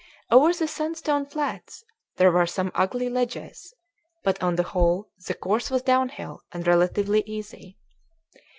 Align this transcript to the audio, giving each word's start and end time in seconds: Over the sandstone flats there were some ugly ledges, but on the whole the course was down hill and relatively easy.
Over 0.31 0.51
the 0.51 0.67
sandstone 0.67 1.27
flats 1.27 1.83
there 2.15 2.31
were 2.31 2.47
some 2.47 2.71
ugly 2.73 3.07
ledges, 3.07 3.71
but 4.23 4.41
on 4.41 4.55
the 4.55 4.63
whole 4.63 5.11
the 5.27 5.35
course 5.35 5.69
was 5.69 5.83
down 5.83 6.09
hill 6.09 6.41
and 6.51 6.65
relatively 6.65 7.21
easy. 7.27 7.77